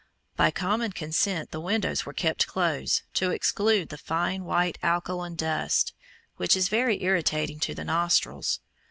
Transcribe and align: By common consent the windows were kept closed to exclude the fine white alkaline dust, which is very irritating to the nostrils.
By 0.35 0.49
common 0.49 0.93
consent 0.93 1.51
the 1.51 1.59
windows 1.59 2.07
were 2.07 2.11
kept 2.13 2.47
closed 2.47 3.03
to 3.13 3.29
exclude 3.29 3.89
the 3.89 3.99
fine 3.99 4.45
white 4.45 4.79
alkaline 4.81 5.35
dust, 5.35 5.93
which 6.37 6.57
is 6.57 6.69
very 6.69 7.03
irritating 7.03 7.59
to 7.59 7.75
the 7.75 7.85
nostrils. 7.85 8.61